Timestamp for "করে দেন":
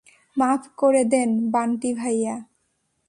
0.77-1.29